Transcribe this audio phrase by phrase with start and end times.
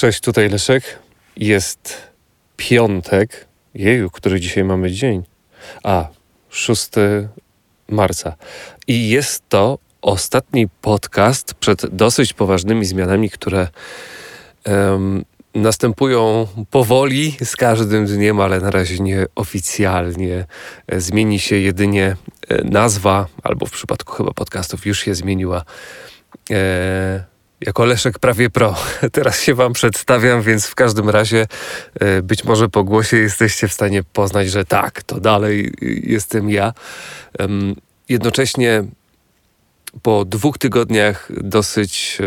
[0.00, 0.98] Cześć, tutaj Leszek.
[1.36, 1.96] Jest
[2.56, 3.46] piątek.
[3.74, 5.22] Jeju, który dzisiaj mamy dzień?
[5.82, 6.08] A,
[6.50, 6.90] 6
[7.88, 8.36] marca.
[8.86, 13.68] I jest to ostatni podcast przed dosyć poważnymi zmianami, które
[14.66, 15.24] um,
[15.54, 20.46] następują powoli z każdym dniem, ale na razie nie oficjalnie.
[20.96, 22.16] Zmieni się jedynie
[22.48, 25.64] e, nazwa, albo w przypadku chyba podcastów już się zmieniła.
[26.50, 27.29] E,
[27.60, 28.76] jako Leszek prawie pro.
[29.12, 31.46] Teraz się Wam przedstawiam, więc w każdym razie
[32.00, 36.72] e, być może po głosie jesteście w stanie poznać, że tak, to dalej jestem ja.
[38.08, 38.84] Jednocześnie
[40.02, 42.18] po dwóch tygodniach dosyć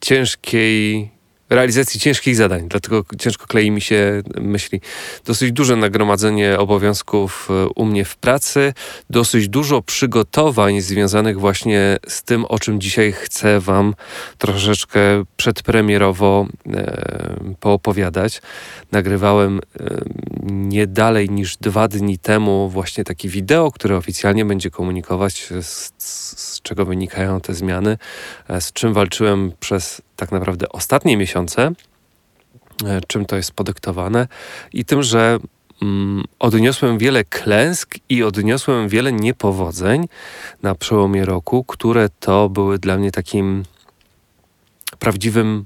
[0.00, 1.10] ciężkiej
[1.50, 4.80] realizacji ciężkich zadań, dlatego ciężko klei mi się myśli.
[5.24, 8.74] Dosyć duże nagromadzenie obowiązków e, u mnie w pracy,
[9.10, 13.94] dosyć dużo przygotowań związanych właśnie z tym, o czym dzisiaj chcę Wam
[14.38, 15.00] troszeczkę
[15.36, 18.42] przedpremierowo e, poopowiadać.
[18.92, 20.00] Nagrywałem e,
[20.50, 26.62] nie dalej niż dwa dni temu właśnie taki wideo, które oficjalnie będzie komunikować, z, z
[26.62, 27.98] czego wynikają te zmiany,
[28.48, 31.72] e, z czym walczyłem przez tak naprawdę ostatnie miesiące,
[32.84, 34.28] e, czym to jest podyktowane
[34.72, 35.38] i tym, że
[35.82, 40.08] mm, odniosłem wiele klęsk i odniosłem wiele niepowodzeń
[40.62, 43.62] na przełomie roku, które to były dla mnie takim
[44.98, 45.64] prawdziwym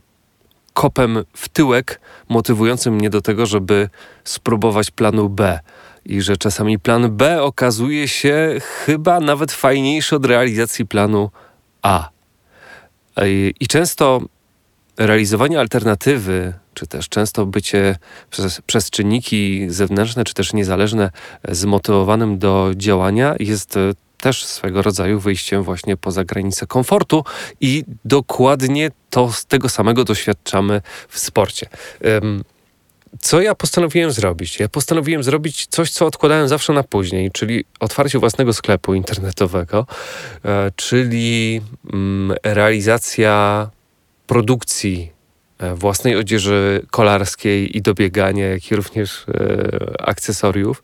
[0.75, 3.89] kopem w tyłek, motywującym mnie do tego, żeby
[4.25, 5.61] spróbować planu B.
[6.05, 11.31] I że czasami plan B okazuje się chyba nawet fajniejszy od realizacji planu
[11.83, 12.09] A.
[13.61, 14.21] I często
[14.97, 17.97] realizowanie alternatywy, czy też często bycie
[18.31, 21.11] przez, przez czynniki zewnętrzne, czy też niezależne,
[21.49, 23.79] zmotywowanym do działania jest
[24.21, 27.25] też swego rodzaju wyjściem właśnie poza granicę komfortu
[27.61, 31.67] i dokładnie to z tego samego doświadczamy w sporcie.
[33.21, 34.61] Co ja postanowiłem zrobić?
[34.61, 39.87] Ja postanowiłem zrobić coś, co odkładałem zawsze na później, czyli otwarcie własnego sklepu internetowego,
[40.45, 41.61] e, czyli
[41.93, 43.71] mm, realizacja
[44.31, 45.13] produkcji
[45.59, 50.83] e, własnej odzieży kolarskiej i do biegania, jak i również e, akcesoriów.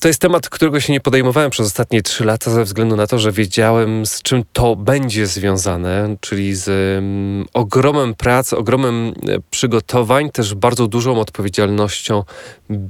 [0.00, 3.18] To jest temat, którego się nie podejmowałem przez ostatnie trzy lata, ze względu na to,
[3.18, 9.12] że wiedziałem, z czym to będzie związane, czyli z um, ogromem pracy, ogromem e,
[9.50, 12.24] przygotowań, też bardzo dużą odpowiedzialnością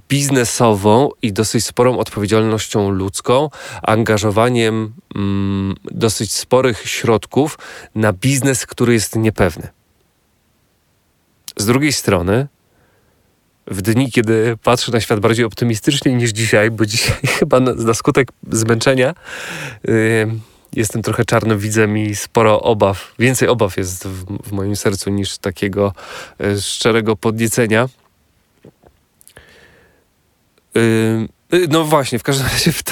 [0.08, 3.50] biznesową i dosyć sporą odpowiedzialnością ludzką,
[3.82, 7.58] angażowaniem um, dosyć sporych środków
[7.94, 9.68] na biznes, który jest niepewny.
[11.56, 12.46] Z drugiej strony,
[13.72, 17.94] w dni, kiedy patrzę na świat bardziej optymistycznie niż dzisiaj, bo dzisiaj chyba na, na
[17.94, 19.14] skutek zmęczenia
[19.84, 19.94] yy,
[20.72, 25.38] jestem trochę czarnym widzem i sporo obaw, więcej obaw jest w, w moim sercu niż
[25.38, 25.92] takiego
[26.38, 27.88] yy, szczerego podniecenia.
[30.74, 31.28] Yy,
[31.68, 32.82] no właśnie, w każdym razie w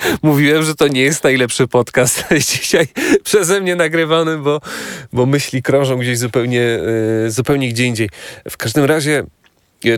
[0.22, 2.86] Mówiłem, że to nie jest najlepszy podcast dzisiaj
[3.24, 4.60] przeze mnie nagrywany, bo,
[5.12, 6.58] bo myśli krążą gdzieś zupełnie,
[7.24, 8.08] yy, zupełnie gdzie indziej.
[8.50, 9.24] W każdym razie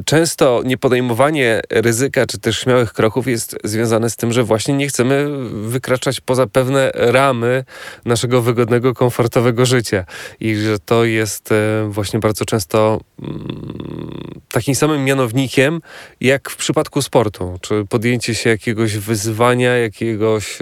[0.05, 5.29] często niepodejmowanie ryzyka czy też śmiałych kroków jest związane z tym, że właśnie nie chcemy
[5.69, 7.65] wykraczać poza pewne ramy
[8.05, 10.05] naszego wygodnego, komfortowego życia.
[10.41, 15.81] I że to jest e, właśnie bardzo często mm, takim samym mianownikiem
[16.21, 20.59] jak w przypadku sportu, czy podjęcie się jakiegoś wyzwania, jakiegoś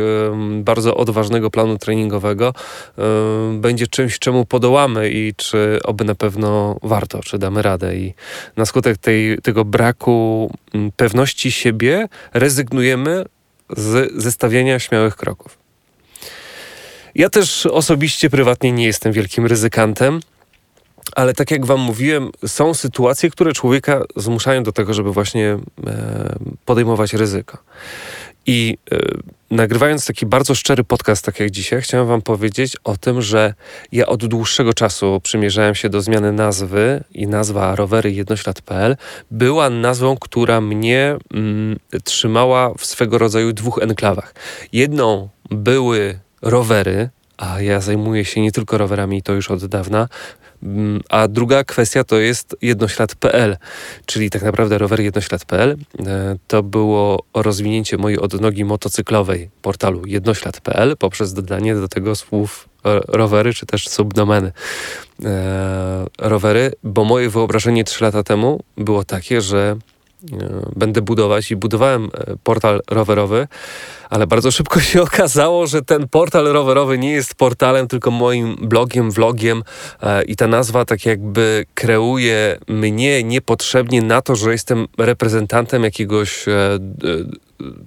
[0.60, 2.54] bardzo odważnego planu treningowego
[3.53, 7.97] będzie czymś, czemu podołamy i czy oby na pewno warto, czy damy radę.
[7.97, 8.14] I
[8.56, 13.25] na skutek tej tej, tego braku mm, pewności siebie rezygnujemy
[13.76, 15.59] z zestawiania śmiałych kroków.
[17.15, 20.21] Ja też osobiście, prywatnie nie jestem wielkim ryzykantem,
[21.16, 26.38] ale tak jak Wam mówiłem, są sytuacje, które człowieka zmuszają do tego, żeby właśnie e,
[26.65, 27.59] podejmować ryzyko.
[28.50, 28.98] I y,
[29.50, 33.54] nagrywając taki bardzo szczery podcast, tak jak dzisiaj, chciałem Wam powiedzieć o tym, że
[33.92, 38.97] ja od dłuższego czasu przymierzałem się do zmiany nazwy i nazwa rowery jednoślad.pl
[39.30, 44.34] była nazwą, która mnie mm, trzymała w swego rodzaju dwóch enklawach.
[44.72, 47.08] Jedną były rowery,
[47.41, 50.09] a ja zajmuję się nie tylko rowerami, to już od dawna.
[50.63, 53.57] Mm, a druga kwestia to jest jednoślad.pl,
[54.07, 55.77] czyli tak naprawdę rower jednoślad.pl.
[56.07, 62.69] E, to było rozwinięcie mojej odnogi motocyklowej portalu jednoślad.pl poprzez dodanie do tego słów
[63.09, 64.53] rowery, czy też subdomeny
[65.25, 69.77] e, rowery, bo moje wyobrażenie trzy lata temu było takie, że
[70.76, 73.48] będę budować i budowałem e, portal rowerowy,
[74.10, 79.10] ale bardzo szybko się okazało, że ten portal rowerowy nie jest portalem, tylko moim blogiem,
[79.10, 79.62] vlogiem
[80.02, 86.44] e, i ta nazwa tak jakby kreuje mnie niepotrzebnie na to, że jestem reprezentantem jakiegoś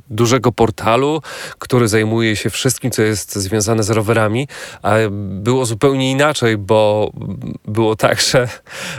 [0.09, 1.21] dużego portalu,
[1.59, 4.47] który zajmuje się wszystkim, co jest związane z rowerami,
[4.81, 7.11] a było zupełnie inaczej, bo
[7.65, 8.49] było tak, że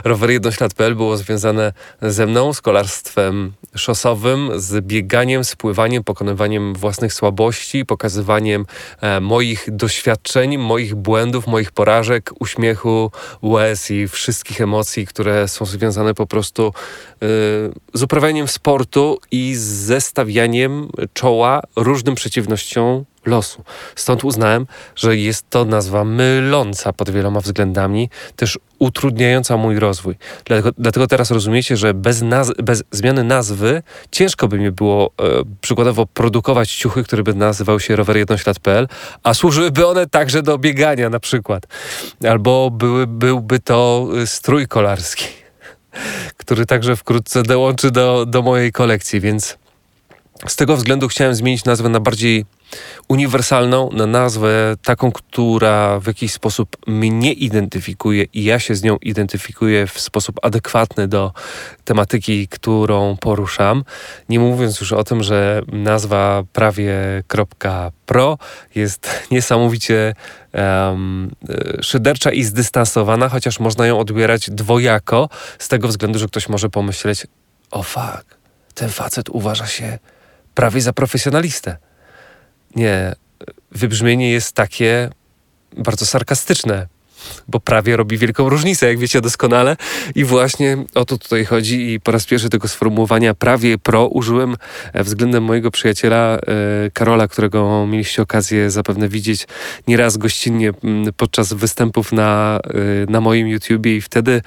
[0.03, 7.85] rowerjednoślad.pl było związane ze mną, z kolarstwem szosowym, z bieganiem, z pływaniem, pokonywaniem własnych słabości,
[7.85, 8.65] pokazywaniem
[9.01, 13.11] e, moich doświadczeń, moich błędów, moich porażek, uśmiechu,
[13.41, 16.73] łez i wszystkich emocji, które są związane po prostu
[17.93, 23.63] z uprawianiem sportu i z zestawianiem czoła różnym przeciwnościom losu.
[23.95, 30.15] Stąd uznałem, że jest to nazwa myląca pod wieloma względami, też utrudniająca mój rozwój.
[30.45, 35.23] Dlatego, dlatego teraz rozumiecie, że bez, naz bez zmiany nazwy ciężko by mi było e,
[35.61, 38.87] przykładowo produkować ciuchy, które by nazywał się rowerjednoślad.pl,
[39.23, 41.67] a służyłyby one także do biegania na przykład.
[42.29, 45.44] Albo były, byłby to e, strój kolarski,
[46.37, 49.57] który także wkrótce dołączy do, do mojej kolekcji, więc
[50.47, 52.45] z tego względu chciałem zmienić nazwę na bardziej
[53.07, 58.97] uniwersalną, na nazwę taką, która w jakiś sposób mnie identyfikuje i ja się z nią
[58.97, 61.31] identyfikuję w sposób adekwatny do
[61.85, 63.83] tematyki, którą poruszam.
[64.29, 68.37] Nie mówiąc już o tym, że nazwa prawie.pro
[68.75, 70.13] jest niesamowicie
[70.53, 71.31] um,
[71.81, 75.29] szydercza i zdystansowana, chociaż można ją odbierać dwojako,
[75.59, 77.27] z tego względu, że ktoś może pomyśleć,
[77.71, 78.37] o fuck,
[78.73, 79.99] ten facet uważa się
[80.53, 81.77] prawie za profesjonalistę.
[82.75, 83.15] Nie,
[83.71, 85.09] wybrzmienie jest takie
[85.77, 86.87] bardzo sarkastyczne,
[87.47, 89.77] bo prawie robi wielką różnicę, jak wiecie doskonale.
[90.15, 91.93] I właśnie o to tutaj chodzi.
[91.93, 94.55] I po raz pierwszy tego sformułowania prawie pro użyłem
[94.93, 96.39] względem mojego przyjaciela e,
[96.93, 99.47] Karola, którego mieliście okazję zapewne widzieć
[99.87, 100.71] nieraz gościnnie
[101.17, 104.41] podczas występów na, e, na moim YouTubie i wtedy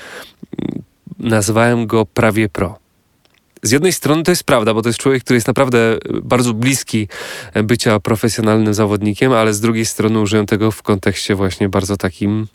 [1.19, 2.88] nazywałem go prawie pro
[3.63, 7.09] z jednej strony to jest prawda, bo to jest człowiek, który jest naprawdę bardzo bliski
[7.65, 12.47] bycia profesjonalnym zawodnikiem, ale z drugiej strony użyłem tego w kontekście właśnie bardzo takim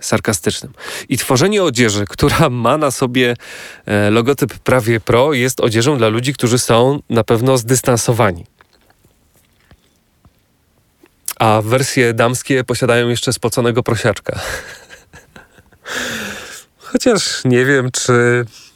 [0.00, 0.72] sarkastycznym.
[1.08, 3.36] I tworzenie odzieży, która ma na sobie
[3.86, 8.46] e, logotyp prawie pro, jest odzieżą dla ludzi, którzy są na pewno zdystansowani.
[11.38, 14.40] A wersje damskie posiadają jeszcze spoconego prosiaczka.
[16.78, 18.67] Chociaż nie wiem, czy E,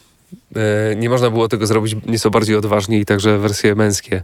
[0.97, 4.23] nie można było tego zrobić nieco bardziej odważnie i także wersje męskie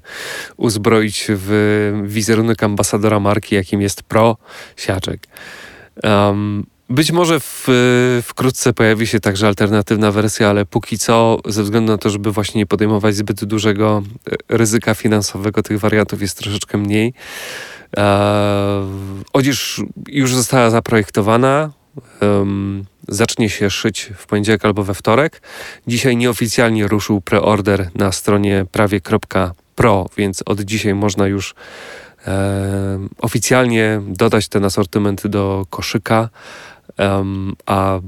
[0.57, 4.37] uzbroić w wizerunek ambasadora marki, jakim jest Pro
[4.77, 5.27] Siaczek.
[6.03, 7.67] Um, być może w,
[8.25, 12.59] wkrótce pojawi się także alternatywna wersja, ale póki co, ze względu na to, żeby właśnie
[12.59, 17.15] nie podejmować zbyt dużego e, ryzyka finansowego, tych wariantów jest troszeczkę mniej.
[17.97, 18.87] E,
[19.33, 21.71] odzież już została zaprojektowana.
[22.23, 25.43] Um, zacznie się szyć w poniedziałek albo we wtorek.
[25.87, 31.55] Dzisiaj nieoficjalnie ruszył preorder na stronie prawie.pro, więc od dzisiaj można już
[32.27, 36.29] e, oficjalnie dodać ten asortyment do koszyka,
[36.99, 37.25] e,
[37.67, 38.01] a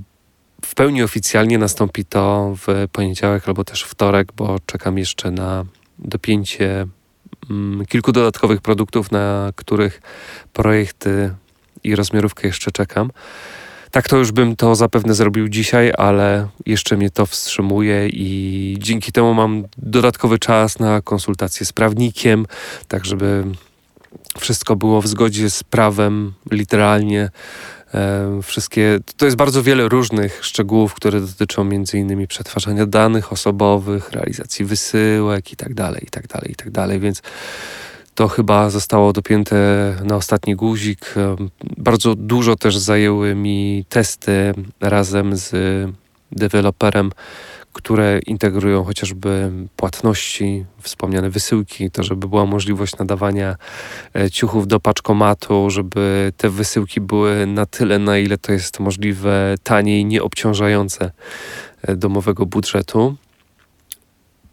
[0.64, 5.64] w pełni oficjalnie nastąpi to w poniedziałek albo też wtorek, bo czekam jeszcze na
[5.98, 6.86] dopięcie
[7.50, 10.02] mm, kilku dodatkowych produktów, na których
[10.52, 11.34] projekty
[11.84, 13.10] i rozmiarówkę jeszcze czekam.
[13.90, 19.12] Tak to już bym to zapewne zrobił dzisiaj, ale jeszcze mnie to wstrzymuje i dzięki
[19.12, 22.46] temu mam dodatkowy czas na konsultację z prawnikiem,
[22.88, 23.44] tak żeby
[24.38, 27.30] wszystko było w zgodzie z prawem, literalnie.
[27.94, 34.64] E, wszystkie, to jest bardzo wiele różnych szczegółów, które dotyczą innymi przetwarzania danych osobowych, realizacji
[34.64, 37.22] wysyłek i tak dalej, i tak dalej, i tak dalej, więc
[38.14, 39.56] to chyba zostało dopięte
[40.04, 41.14] na ostatni guzik.
[41.76, 45.52] Bardzo dużo też zajęły mi testy razem z
[46.32, 47.10] deweloperem,
[47.72, 53.56] które integrują chociażby płatności, wspomniane wysyłki, to żeby była możliwość nadawania
[54.16, 59.54] e, ciuchów do paczkomatu, żeby te wysyłki były na tyle, na ile to jest możliwe,
[59.62, 61.10] taniej, nieobciążające
[61.82, 63.16] e, domowego budżetu.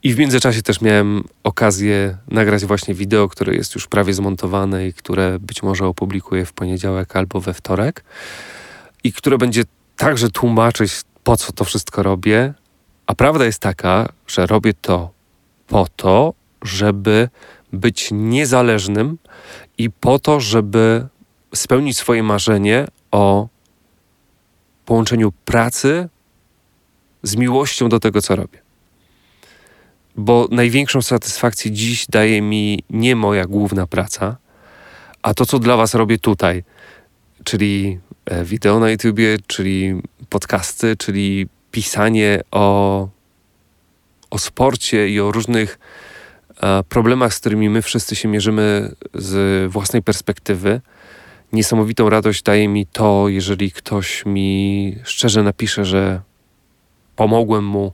[0.03, 4.93] I w międzyczasie też miałem okazję nagrać właśnie wideo, które jest już prawie zmontowane i
[4.93, 8.03] które być może opublikuję w poniedziałek albo we wtorek.
[9.03, 9.63] I które będzie
[9.95, 10.91] także tłumaczyć,
[11.23, 12.53] po co to wszystko robię.
[13.07, 15.09] A prawda jest taka, że robię to
[15.67, 17.29] po to, żeby
[17.73, 19.17] być niezależnym
[19.77, 21.07] i po to, żeby
[21.55, 23.47] spełnić swoje marzenie o
[24.85, 26.09] połączeniu pracy
[27.23, 28.66] z miłością do tego, co robię.
[30.17, 34.37] Bo największą satysfakcję dziś daje mi nie moja główna praca,
[35.21, 36.63] a to, co dla Was robię tutaj,
[37.43, 43.07] czyli e, wideo na YouTubie, czyli podcasty, czyli pisanie o,
[44.29, 45.79] o sporcie i o różnych
[46.61, 50.81] e, problemach, z którymi my wszyscy się mierzymy z własnej perspektywy.
[51.53, 56.21] Niesamowitą radość daje mi to, jeżeli ktoś mi szczerze napisze, że
[57.15, 57.93] pomogłem mu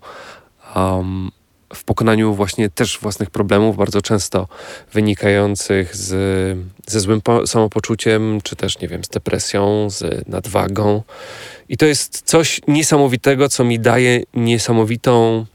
[0.76, 1.32] um,
[1.76, 4.48] w pokonaniu właśnie też własnych problemów, bardzo często
[4.94, 6.10] wynikających z,
[6.88, 11.04] ze złym samopoczuciem, czy też, nie wiem, z depresją, z nadwagą.
[11.70, 15.46] I to jest coś niesamowitego, co mi daje niesamowitą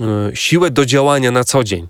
[0.00, 1.88] y, siłę do działania na co dzień.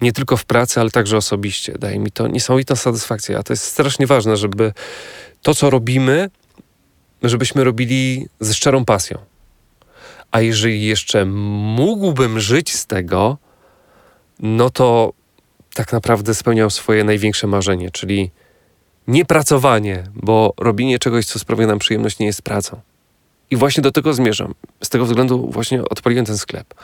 [0.00, 1.72] Nie tylko w pracy, ale także osobiście.
[1.78, 3.38] Daje mi to niesamowitą satysfakcję.
[3.38, 4.72] A to jest strasznie ważne, żeby
[5.42, 6.30] to, co robimy,
[7.22, 9.35] żebyśmy robili ze szczerą pasją.
[10.30, 13.38] A jeżeli jeszcze mógłbym żyć z tego,
[14.40, 15.12] no to
[15.74, 18.30] tak naprawdę spełniał swoje największe marzenie, czyli
[19.08, 22.80] nie pracowanie, bo robienie czegoś, co sprawia nam przyjemność, nie jest pracą.
[23.50, 24.54] I właśnie do tego zmierzam.
[24.84, 26.74] Z tego względu właśnie odpaliłem ten sklep.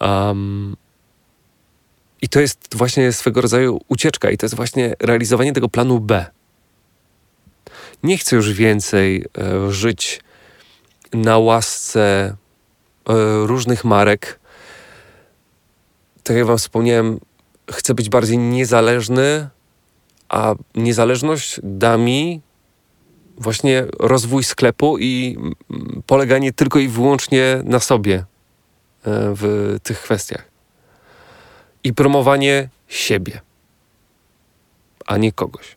[0.00, 0.76] Um,
[2.22, 6.26] I to jest właśnie swego rodzaju ucieczka, i to jest właśnie realizowanie tego planu B.
[8.02, 10.20] Nie chcę już więcej e, żyć
[11.12, 12.36] na łasce
[13.44, 14.40] różnych marek.
[16.22, 17.20] Tak jak Wam wspomniałem,
[17.70, 19.48] chcę być bardziej niezależny,
[20.28, 22.40] a niezależność da mi
[23.38, 25.38] właśnie rozwój sklepu i
[26.06, 28.24] poleganie tylko i wyłącznie na sobie e,
[29.04, 30.44] w tych kwestiach.
[31.84, 33.40] I promowanie siebie,
[35.06, 35.76] a nie kogoś.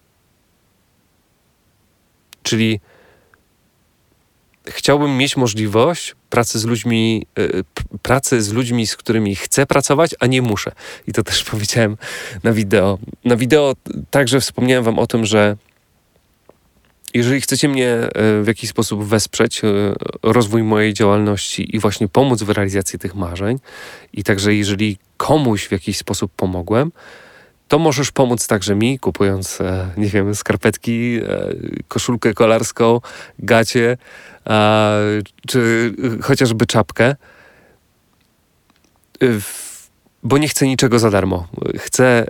[2.44, 2.80] Czyli
[4.70, 7.64] chciałbym mieć możliwość pracy z ludźmi, y,
[8.02, 10.72] pracy z ludźmi, z którymi chcę pracować, a nie muszę.
[11.08, 11.98] I to też powiedziałem
[12.44, 12.98] na wideo.
[13.26, 13.76] Na wideo
[14.12, 15.58] także wspomniałem wam o tym, że
[17.14, 19.68] jeżeli chcecie mnie y, w jakiś sposób wesprzeć, y,
[20.24, 23.60] rozwój mojej działalności i właśnie pomóc w realizacji tych marzeń,
[24.14, 26.92] i także jeżeli komuś w jakiś sposób pomogłem,
[27.68, 31.54] to możesz pomóc także mi, kupując, e, nie wiem, skarpetki, e,
[31.88, 33.02] koszulkę kolarską,
[33.40, 33.98] gacie,
[35.48, 37.16] czy chociażby czapkę.
[40.24, 41.48] Bo nie chcę niczego za darmo.
[41.78, 42.26] Chcę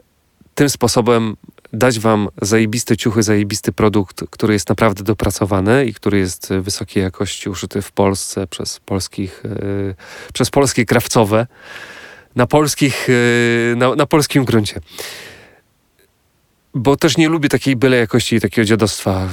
[0.55, 1.35] tym sposobem
[1.73, 7.49] dać wam zajebiste ciuchy, zajebisty produkt, który jest naprawdę dopracowany i który jest wysokiej jakości,
[7.49, 11.47] uszyty w Polsce przez polskich, e, przez polskie krawcowe
[12.35, 14.79] na polskich, e, na, na polskim gruncie.
[16.73, 19.29] Bo też nie lubię takiej byle jakości i takiego dziadostwa.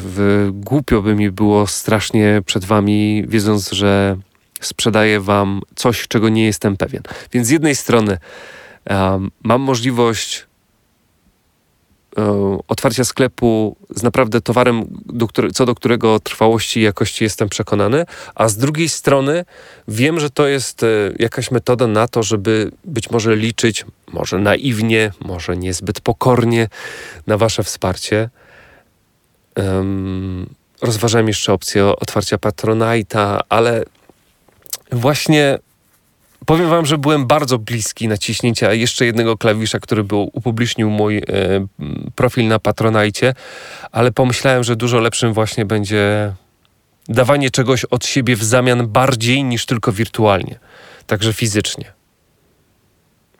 [0.53, 4.17] Głupio by mi było strasznie przed wami, wiedząc, że
[4.61, 7.03] sprzedaję wam coś, czego nie jestem pewien.
[7.33, 8.19] Więc z jednej strony
[8.91, 10.47] um, mam możliwość
[12.69, 18.05] otwarcia sklepu z naprawdę towarem, do który, co do którego trwałości i jakości jestem przekonany,
[18.35, 19.45] a z drugiej strony
[19.89, 20.87] wiem, że to jest e,
[21.19, 26.69] jakaś metoda na to, żeby być może liczyć, może naiwnie, może niezbyt pokornie
[27.27, 28.31] na Wasze wsparcie.
[29.57, 30.47] Um,
[30.83, 33.85] rozważałem jeszcze opcję otwarcia Patronite'a, ale
[34.93, 35.59] właśnie
[36.47, 41.23] Powiem wam, że byłem bardzo bliski naciśnięcia jeszcze jednego klawisza, który był, upublicznił mój e,
[42.15, 43.35] profil na Patronajcie,
[43.93, 46.33] ale pomyślałem, że dużo lepszym właśnie będzie
[47.09, 50.59] dawanie czegoś od siebie w zamian bardziej niż tylko wirtualnie,
[51.07, 51.93] także fizycznie.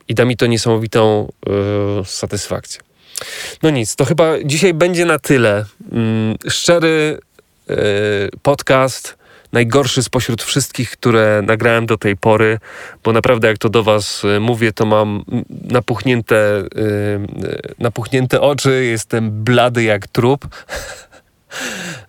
[0.07, 2.81] I da mi to niesamowitą e, satysfakcję.
[3.63, 5.65] No nic, to chyba dzisiaj będzie na tyle.
[5.91, 7.19] Mm, szczery
[7.69, 7.75] e,
[8.41, 9.17] podcast
[9.53, 12.59] najgorszy spośród wszystkich, które nagrałem do tej pory,
[13.03, 15.25] bo naprawdę jak to do Was y, mówię, to mam
[15.63, 17.27] napuchnięte, yy,
[17.79, 20.47] napuchnięte oczy, jestem blady jak trup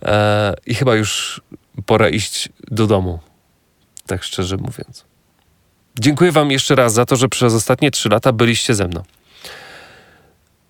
[0.02, 1.40] e, i chyba już
[1.86, 3.18] pora iść do domu,
[4.06, 5.04] tak szczerze mówiąc.
[6.00, 9.02] Dziękuję Wam jeszcze raz za to, że przez ostatnie trzy lata byliście ze mną.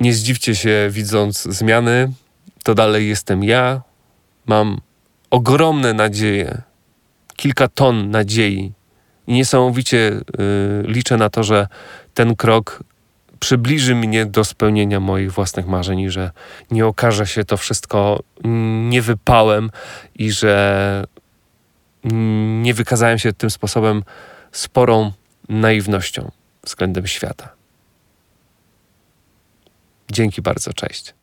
[0.00, 2.12] Nie zdziwcie się, widząc zmiany,
[2.62, 3.82] to dalej jestem ja.
[4.46, 4.80] Mam
[5.34, 6.62] ogromne nadzieje,
[7.36, 8.72] kilka ton nadziei
[9.26, 10.22] i niesamowicie y,
[10.82, 11.66] liczę na to, że
[12.14, 12.84] ten krok
[13.40, 16.30] przybliży mnie do spełnienia moich własnych marzeń i że
[16.70, 18.22] nie okaże się to wszystko
[18.88, 19.70] niewypałem
[20.14, 21.04] i że
[22.62, 24.02] nie wykazałem się tym sposobem
[24.52, 25.12] sporą
[25.48, 26.30] naiwnością
[26.64, 27.48] względem świata.
[30.12, 31.14] Dzięki bardzo, cześć.